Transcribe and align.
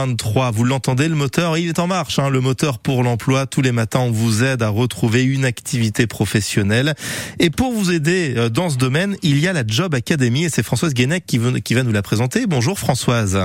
23, 0.00 0.52
vous 0.52 0.62
l'entendez, 0.62 1.08
le 1.08 1.16
moteur, 1.16 1.58
il 1.58 1.68
est 1.68 1.80
en 1.80 1.88
marche. 1.88 2.20
Hein, 2.20 2.30
le 2.30 2.40
moteur 2.40 2.78
pour 2.78 3.02
l'emploi, 3.02 3.46
tous 3.46 3.62
les 3.62 3.72
matins, 3.72 3.98
on 3.98 4.12
vous 4.12 4.44
aide 4.44 4.62
à 4.62 4.68
retrouver 4.68 5.24
une 5.24 5.44
activité 5.44 6.06
professionnelle. 6.06 6.94
Et 7.40 7.50
pour 7.50 7.72
vous 7.72 7.90
aider 7.90 8.34
euh, 8.36 8.48
dans 8.48 8.70
ce 8.70 8.78
domaine, 8.78 9.16
il 9.24 9.40
y 9.40 9.48
a 9.48 9.52
la 9.52 9.64
Job 9.66 9.96
Academy 9.96 10.44
et 10.44 10.50
c'est 10.50 10.62
Françoise 10.62 10.94
Guénec 10.94 11.26
qui, 11.26 11.40
qui 11.62 11.74
va 11.74 11.82
nous 11.82 11.90
la 11.90 12.02
présenter. 12.02 12.46
Bonjour 12.46 12.78
Françoise. 12.78 13.40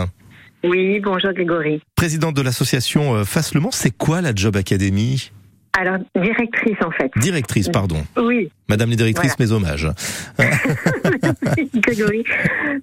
Oui, 0.64 1.00
bonjour 1.00 1.34
Grégory. 1.34 1.82
Présidente 1.96 2.36
de 2.36 2.44
l'association 2.44 3.16
euh, 3.16 3.24
Face 3.24 3.56
Le 3.56 3.60
Mans, 3.60 3.72
c'est 3.72 3.90
quoi 3.90 4.22
la 4.22 4.36
Job 4.36 4.56
Academy? 4.56 5.32
Alors, 5.78 5.98
directrice 6.16 6.78
en 6.86 6.92
fait. 6.92 7.12
Directrice, 7.18 7.70
pardon. 7.70 7.98
Oui. 8.18 8.52
Madame 8.70 8.90
les 8.90 8.96
directrices, 8.96 9.38
mes 9.40 9.52
hommages. 9.52 9.88
Grégory. 11.74 12.24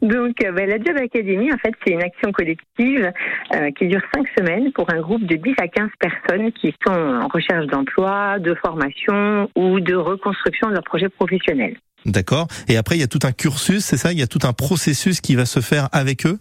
Donc, 0.03 0.43
euh, 0.45 0.53
ben, 0.53 0.69
la 0.69 0.79
Job 0.79 0.97
Academy, 0.97 1.53
en 1.53 1.59
fait, 1.59 1.73
c'est 1.85 1.93
une 1.93 2.03
action 2.03 2.33
collective 2.33 3.13
euh, 3.55 3.71
qui 3.79 3.87
dure 3.87 4.03
cinq 4.15 4.27
semaines 4.37 4.73
pour 4.73 4.93
un 4.93 5.01
groupe 5.01 5.25
de 5.25 5.37
10 5.37 5.55
à 5.59 5.69
15 5.69 5.89
personnes 5.99 6.53
qui 6.53 6.75
sont 6.85 6.93
en 6.93 7.29
recherche 7.29 7.67
d'emploi, 7.67 8.39
de 8.41 8.55
formation 8.55 9.49
ou 9.57 9.81
de 9.81 9.95
reconstruction 9.95 10.69
de 10.69 10.75
leur 10.75 10.85
projet 10.85 11.09
professionnel. 11.09 11.77
D'accord. 12.07 12.49
Et 12.69 12.77
après, 12.77 12.97
il 12.97 13.01
y 13.01 13.05
a 13.05 13.09
tout 13.09 13.21
un 13.23 13.33
cursus, 13.33 13.85
c'est 13.85 13.97
ça? 13.97 14.13
Il 14.13 14.19
y 14.19 14.23
a 14.23 14.27
tout 14.27 14.41
un 14.43 14.53
processus 14.53 15.21
qui 15.21 15.37
va 15.37 15.45
se 15.45 15.61
faire 15.61 15.89
avec 15.93 16.27
eux? 16.27 16.39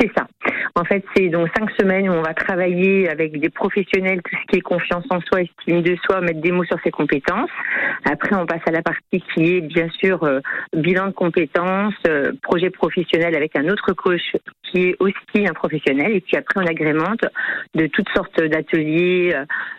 C'est 0.00 0.10
ça. 0.16 0.26
En 0.78 0.84
fait, 0.84 1.04
c'est 1.16 1.28
donc 1.28 1.48
cinq 1.58 1.68
semaines 1.72 2.08
où 2.08 2.12
on 2.12 2.22
va 2.22 2.34
travailler 2.34 3.08
avec 3.10 3.40
des 3.40 3.50
professionnels, 3.50 4.20
tout 4.22 4.36
ce 4.36 4.46
qui 4.46 4.58
est 4.58 4.60
confiance 4.60 5.04
en 5.10 5.20
soi, 5.22 5.42
estime 5.42 5.82
de 5.82 5.96
soi, 6.04 6.20
mettre 6.20 6.40
des 6.40 6.52
mots 6.52 6.62
sur 6.62 6.76
ses 6.84 6.92
compétences. 6.92 7.50
Après, 8.04 8.36
on 8.36 8.46
passe 8.46 8.62
à 8.64 8.70
la 8.70 8.82
partie 8.82 9.20
qui 9.34 9.56
est 9.56 9.60
bien 9.60 9.88
sûr 9.98 10.22
euh, 10.22 10.38
bilan 10.76 11.08
de 11.08 11.12
compétences, 11.12 11.94
euh, 12.06 12.30
projet 12.42 12.70
professionnel 12.70 13.34
avec 13.34 13.56
un 13.56 13.68
autre 13.68 13.92
coach 13.92 14.36
qui 14.70 14.88
est 14.88 14.96
aussi 15.00 15.46
un 15.46 15.52
professionnel. 15.52 16.12
Et 16.12 16.20
puis 16.20 16.36
après, 16.36 16.60
on 16.62 16.66
agrémente 16.66 17.24
de 17.74 17.86
toutes 17.86 18.08
sortes 18.14 18.42
d'ateliers, 18.42 19.34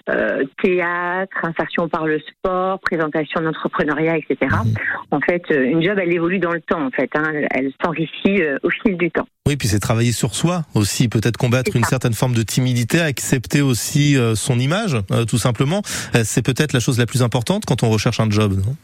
euh, 0.10 0.44
théâtre, 0.62 1.38
insertion 1.44 1.88
par 1.90 2.06
le 2.06 2.20
sport, 2.20 2.80
présentation 2.80 3.42
d'entrepreneuriat, 3.42 4.18
etc. 4.18 4.38
Mmh. 4.42 5.16
En 5.16 5.20
fait, 5.20 5.44
une 5.50 5.84
job, 5.84 5.98
elle 6.02 6.14
évolue 6.14 6.40
dans 6.40 6.54
le 6.54 6.62
temps. 6.62 6.86
En 6.86 6.92
fait, 6.92 7.10
hein. 7.16 7.32
elle 7.52 7.72
s'enrichit 7.84 8.42
au 8.64 8.70
fil 8.70 8.98
du 8.98 9.12
temps. 9.12 9.28
Oui, 9.50 9.56
puis 9.56 9.68
c'est 9.68 9.80
travailler 9.80 10.12
sur 10.12 10.36
soi 10.36 10.64
aussi, 10.76 11.08
peut-être 11.08 11.36
combattre 11.38 11.76
une 11.76 11.84
certaine 11.84 12.14
forme 12.14 12.36
de 12.36 12.44
timidité, 12.44 13.00
accepter 13.02 13.62
aussi 13.62 14.16
euh, 14.16 14.36
son 14.36 14.60
image, 14.60 14.96
euh, 15.10 15.26
tout 15.26 15.40
simplement. 15.40 15.82
Euh, 16.14 16.22
c'est 16.24 16.44
peut-être 16.44 16.72
la 16.72 16.80
chose 16.80 17.00
la 17.00 17.08
plus 17.08 17.24
importante 17.24 17.64
quand 17.66 17.82
on 17.82 17.90
recherche 17.90 18.20
un 18.20 18.30
job, 18.30 18.54
non? 18.64 18.76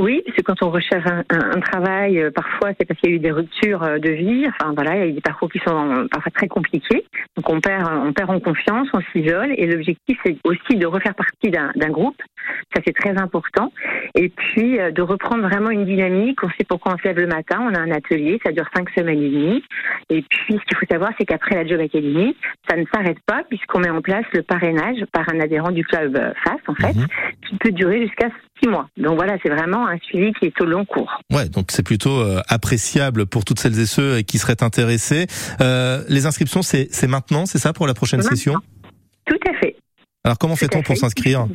Oui, 0.00 0.22
c'est 0.34 0.42
quand 0.42 0.62
on 0.62 0.70
recherche 0.70 1.04
un, 1.06 1.22
un, 1.28 1.60
travail, 1.60 2.18
euh, 2.18 2.30
parfois 2.30 2.70
c'est 2.78 2.86
parce 2.86 2.98
qu'il 3.00 3.10
y 3.10 3.12
a 3.12 3.16
eu 3.16 3.18
des 3.18 3.30
ruptures 3.30 3.82
euh, 3.82 3.98
de 3.98 4.10
vie. 4.10 4.46
Enfin 4.48 4.72
voilà, 4.72 4.96
il 4.96 5.08
y 5.08 5.10
a 5.10 5.14
des 5.14 5.20
parcours 5.20 5.50
qui 5.50 5.58
sont 5.58 6.08
parfois 6.10 6.32
très 6.34 6.48
compliqués. 6.48 7.04
Donc 7.36 7.50
on 7.50 7.60
perd, 7.60 7.90
on 7.92 8.12
perd 8.14 8.30
en 8.30 8.40
confiance, 8.40 8.88
on 8.94 9.00
s'isole. 9.12 9.52
Et 9.58 9.66
l'objectif 9.66 10.18
c'est 10.24 10.36
aussi 10.44 10.78
de 10.78 10.86
refaire 10.86 11.14
partie 11.14 11.50
d'un 11.50 11.90
groupe. 11.90 12.16
Ça 12.74 12.80
c'est 12.86 12.94
très 12.94 13.20
important. 13.20 13.70
Et 14.14 14.30
puis 14.30 14.80
euh, 14.80 14.92
de 14.92 15.02
reprendre 15.02 15.46
vraiment 15.46 15.68
une 15.68 15.84
dynamique. 15.84 16.42
On 16.42 16.48
sait 16.50 16.64
pourquoi 16.66 16.94
on 16.94 16.98
se 16.98 17.04
lève 17.04 17.18
le 17.18 17.26
matin. 17.26 17.60
On 17.60 17.74
a 17.74 17.80
un 17.80 17.90
atelier, 17.90 18.40
ça 18.42 18.50
dure 18.50 18.68
cinq 18.74 18.88
semaines 18.96 19.22
et 19.22 19.28
demie. 19.28 19.64
Et 20.08 20.22
puis 20.22 20.54
ce 20.54 20.64
qu'il 20.64 20.76
faut 20.78 20.86
savoir, 20.90 21.10
c'est 21.18 21.26
qu'après 21.26 21.54
la 21.54 21.66
Job 21.66 21.80
Academy, 21.80 22.34
ça 22.66 22.76
ne 22.76 22.84
s'arrête 22.94 23.20
pas 23.26 23.42
puisqu'on 23.46 23.80
met 23.80 23.90
en 23.90 24.00
place 24.00 24.24
le 24.32 24.42
parrainage 24.42 25.04
par 25.12 25.28
un 25.28 25.40
adhérent 25.40 25.70
du 25.70 25.84
club 25.84 26.18
FAS 26.44 26.56
en 26.66 26.74
fait, 26.74 26.94
mhm. 26.94 27.06
Qui 27.52 27.58
peut 27.58 27.72
durer 27.72 28.00
jusqu'à 28.06 28.28
six 28.60 28.68
mois. 28.68 28.88
Donc 28.96 29.16
voilà, 29.16 29.36
c'est 29.42 29.50
vraiment 29.50 29.86
un 29.86 29.98
suivi 29.98 30.32
qui 30.34 30.46
est 30.46 30.60
au 30.60 30.64
long 30.64 30.84
cours. 30.84 31.20
Ouais, 31.30 31.48
donc 31.48 31.66
c'est 31.70 31.82
plutôt 31.82 32.20
euh, 32.20 32.40
appréciable 32.48 33.26
pour 33.26 33.44
toutes 33.44 33.60
celles 33.60 33.78
et 33.78 33.86
ceux 33.86 34.22
qui 34.22 34.38
seraient 34.38 34.62
intéressés. 34.62 35.26
Euh, 35.60 36.02
les 36.08 36.26
inscriptions, 36.26 36.62
c'est 36.62 37.06
maintenant, 37.06 37.46
c'est 37.46 37.58
ça 37.58 37.72
pour 37.72 37.86
la 37.86 37.94
prochaine 37.94 38.22
session? 38.22 38.54
Tout 39.26 39.38
à 39.48 39.58
fait. 39.60 39.76
Alors 40.24 40.38
comment 40.38 40.56
fait-on 40.56 40.82
pour 40.82 40.96
s'inscrire? 40.96 41.46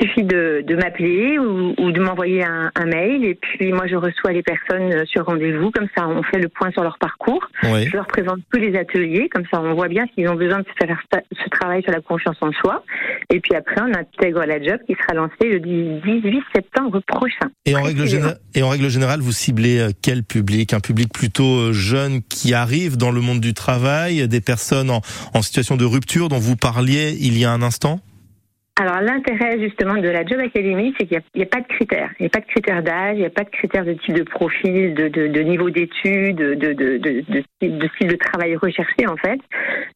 Suffit 0.00 0.22
de, 0.22 0.62
de 0.66 0.76
m'appeler 0.76 1.38
ou, 1.38 1.74
ou, 1.78 1.92
de 1.92 2.00
m'envoyer 2.00 2.44
un, 2.44 2.70
un, 2.74 2.86
mail 2.86 3.24
et 3.24 3.34
puis 3.34 3.72
moi 3.72 3.86
je 3.86 3.96
reçois 3.96 4.32
les 4.32 4.42
personnes 4.42 4.92
euh, 4.92 5.04
sur 5.06 5.24
rendez-vous. 5.26 5.70
Comme 5.70 5.88
ça, 5.96 6.08
on 6.08 6.22
fait 6.22 6.38
le 6.38 6.48
point 6.48 6.70
sur 6.72 6.82
leur 6.82 6.98
parcours. 6.98 7.46
Je 7.62 7.94
leur 7.94 8.06
présente 8.06 8.40
tous 8.52 8.60
les 8.60 8.76
ateliers. 8.76 9.28
Comme 9.28 9.44
ça, 9.52 9.60
on 9.60 9.74
voit 9.74 9.88
bien 9.88 10.06
s'ils 10.14 10.28
ont 10.28 10.34
besoin 10.34 10.58
de 10.58 10.66
faire 10.80 10.98
ce 11.12 11.48
travail 11.50 11.82
sur 11.82 11.92
la 11.92 12.00
confiance 12.00 12.36
en 12.40 12.52
soi. 12.52 12.84
Et 13.30 13.40
puis 13.40 13.54
après, 13.54 13.80
on 13.80 13.94
intègre 13.94 14.44
la 14.44 14.62
job 14.62 14.78
qui 14.86 14.94
sera 14.94 15.14
lancée 15.14 15.48
le 15.48 15.60
18 15.60 16.42
septembre 16.54 17.00
prochain. 17.06 17.50
Et 17.66 17.76
en, 17.76 17.82
règle 17.82 18.06
générale, 18.06 18.38
et 18.54 18.62
en 18.62 18.68
règle 18.68 18.88
générale, 18.88 19.20
vous 19.20 19.32
ciblez 19.32 19.78
euh, 19.78 19.90
quel 20.02 20.22
public? 20.22 20.72
Un 20.72 20.80
public 20.80 21.12
plutôt 21.12 21.58
euh, 21.58 21.72
jeune 21.72 22.22
qui 22.22 22.54
arrive 22.54 22.96
dans 22.96 23.10
le 23.10 23.20
monde 23.20 23.40
du 23.40 23.54
travail, 23.54 24.26
des 24.28 24.40
personnes 24.40 24.90
en, 24.90 25.02
en 25.34 25.42
situation 25.42 25.76
de 25.76 25.84
rupture 25.84 26.28
dont 26.28 26.38
vous 26.38 26.56
parliez 26.56 27.16
il 27.20 27.38
y 27.38 27.44
a 27.44 27.52
un 27.52 27.62
instant? 27.62 28.00
Alors 28.80 29.00
l'intérêt 29.00 29.60
justement 29.60 29.94
de 29.94 30.08
la 30.08 30.24
Job 30.24 30.38
Academy, 30.38 30.94
c'est 30.98 31.06
qu'il 31.06 31.20
n'y 31.34 31.42
a, 31.42 31.46
pas 31.46 31.60
de 31.60 31.66
critères. 31.66 32.10
Il 32.18 32.22
n'y 32.22 32.26
a 32.26 32.30
pas 32.30 32.40
de 32.40 32.46
critères 32.46 32.82
d'âge, 32.82 33.16
il 33.16 33.20
n'y 33.20 33.26
a 33.26 33.30
pas 33.30 33.42
de 33.42 33.50
critères 33.50 33.84
de 33.84 33.94
type 33.94 34.14
de 34.14 34.22
profil, 34.22 34.94
de, 34.94 35.08
de, 35.08 35.26
de 35.26 35.40
niveau 35.40 35.68
d'études, 35.70 36.36
de, 36.36 36.54
de, 36.54 37.88
style 37.94 38.08
de 38.08 38.16
travail 38.16 38.54
recherché 38.56 39.06
en 39.08 39.16
fait. 39.16 39.40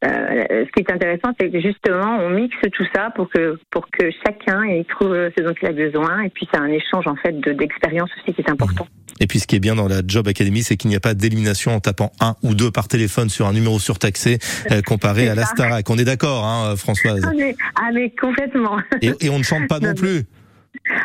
Euh, 0.04 0.65
ce 0.66 0.72
qui 0.72 0.81
est 0.81 0.92
intéressant, 0.92 1.31
c'est 1.38 1.50
que 1.50 1.60
justement 1.60 2.19
on 2.21 2.31
mixe 2.31 2.56
tout 2.72 2.87
ça 2.92 3.10
pour 3.10 3.28
que 3.31 3.56
pour 3.71 3.88
que 3.88 4.10
chacun 4.26 4.65
y 4.65 4.84
trouve 4.84 5.15
ce 5.37 5.42
dont 5.42 5.54
il 5.62 5.69
a 5.69 5.72
besoin 5.72 6.22
et 6.22 6.31
puis 6.31 6.48
c'est 6.53 6.60
un 6.60 6.69
échange 6.69 7.06
en 7.06 7.16
fait 7.16 7.38
d'expérience 7.38 8.10
aussi 8.19 8.34
qui 8.34 8.41
est 8.41 8.50
important. 8.50 8.87
Et 9.22 9.28
puis 9.28 9.38
ce 9.38 9.47
qui 9.47 9.55
est 9.55 9.60
bien 9.60 9.77
dans 9.77 9.87
la 9.87 10.03
Job 10.05 10.27
Academy, 10.27 10.65
c'est 10.65 10.77
qu'il 10.77 10.91
n'y 10.91 10.97
a 10.97 11.00
pas 11.00 11.15
d'élimination 11.15 11.77
en 11.77 11.78
tapant 11.78 12.10
un 12.19 12.34
ou 12.43 12.56
deux 12.56 12.72
par 12.72 12.88
téléphone 12.88 13.28
sur 13.28 13.47
un 13.47 13.53
numéro 13.53 13.78
surtaxé 13.78 14.41
euh, 14.72 14.83
comparé 14.83 15.28
à 15.28 15.37
la 15.37 15.47
Starac. 15.47 15.88
On 15.88 15.97
est 15.97 16.05
d'accord, 16.05 16.44
hein, 16.44 16.75
Françoise 16.77 17.22
ah 17.25 17.31
mais, 17.37 17.55
ah 17.77 17.91
mais 17.94 18.10
complètement. 18.10 18.78
Et, 19.00 19.12
et 19.21 19.31
on 19.31 19.38
ne 19.38 19.44
chante 19.44 19.69
pas 19.69 19.78
non 19.78 19.94
plus. 19.94 20.25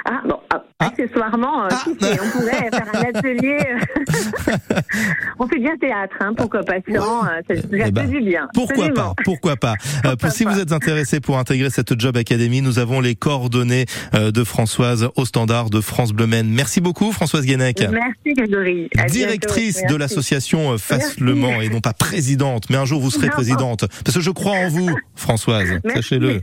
Ah 0.06 0.24
bon, 0.28 0.40
ah, 0.52 0.64
ah. 0.80 0.86
accessoirement, 0.88 1.66
euh, 1.66 1.70
ah. 1.72 1.86
on 2.24 2.30
pourrait 2.38 2.70
faire 2.72 2.86
un 2.94 3.02
atelier. 3.02 3.60
Euh, 3.60 4.80
on 5.40 5.48
fait 5.48 5.60
bien 5.60 5.76
théâtre, 5.78 6.16
hein, 6.20 6.34
pourquoi 6.36 6.64
pas 6.64 6.76
euh, 6.76 7.42
ça, 7.48 7.54
eh 7.72 7.92
ben, 7.92 8.10
du 8.10 8.20
bien. 8.20 8.48
Pourquoi 8.54 8.90
pas 8.90 9.14
Pourquoi 9.24 9.56
pas 9.56 9.76
Si 10.30 10.44
vous 10.44 10.60
êtes 10.60 10.72
intéressé 10.72 11.20
pour 11.20 11.38
intégrer 11.38 11.70
cette 11.70 12.00
Job 12.00 12.18
Academy, 12.18 12.62
nous 12.62 12.80
avons 12.80 13.02
les 13.02 13.16
coordonnées 13.16 13.86
de 14.14 14.44
Françoise 14.44 15.10
au 15.16 15.26
standard 15.26 15.70
de 15.70 15.82
France 15.82 16.14
Bleu 16.14 16.28
Merci 16.28 16.82
beaucoup 16.82 17.12
Françoise 17.12 17.46
Guénec. 17.46 17.80
Merci 17.90 18.34
Grégory. 18.36 18.90
Directrice 19.08 19.84
de 19.90 19.96
l'association 19.96 20.78
Face 20.78 21.20
Le 21.20 21.34
Mans 21.36 21.62
et 21.62 21.70
non 21.70 21.80
pas 21.80 21.94
présidente, 21.94 22.70
mais 22.70 22.76
un 22.76 22.86
jour 22.86 23.02
vous 23.02 23.12
serez 23.12 23.30
présidente 23.30 23.86
parce 24.04 24.18
que 24.18 24.22
je 24.22 24.32
crois 24.32 24.54
en 24.54 24.68
vous 24.68 24.90
Françoise, 25.16 25.80
sachez-le. 25.94 26.42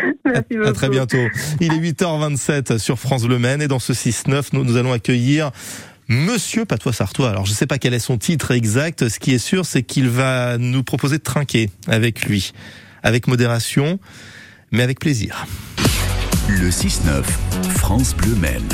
Merci 0.24 0.44
beaucoup. 0.50 0.68
À 0.68 0.72
très 0.72 0.88
bientôt. 0.88 1.18
Il 1.60 1.72
est 1.72 1.78
8h27 1.78 2.78
sur 2.78 2.98
France 2.98 3.24
Bleu 3.24 3.38
Maine 3.38 3.62
et 3.62 3.68
dans 3.68 3.78
ce 3.78 3.92
6-9, 3.92 4.48
nous, 4.52 4.64
nous 4.64 4.76
allons 4.76 4.92
accueillir 4.92 5.50
Monsieur 6.08 6.64
Patois 6.64 6.92
Sartois. 6.92 7.30
Alors 7.30 7.46
je 7.46 7.52
ne 7.52 7.56
sais 7.56 7.66
pas 7.66 7.78
quel 7.78 7.94
est 7.94 8.00
son 8.00 8.18
titre 8.18 8.50
exact. 8.50 9.08
Ce 9.08 9.20
qui 9.20 9.32
est 9.32 9.38
sûr, 9.38 9.64
c'est 9.64 9.84
qu'il 9.84 10.08
va 10.08 10.58
nous 10.58 10.82
proposer 10.82 11.18
de 11.18 11.22
trinquer 11.22 11.70
avec 11.86 12.24
lui, 12.24 12.52
avec 13.02 13.28
modération, 13.28 14.00
mais 14.72 14.82
avec 14.82 14.98
plaisir. 14.98 15.46
Le 16.48 16.68
6-9, 16.68 17.22
France 17.76 18.14
Bleu 18.16 18.34
Maine. 18.34 18.68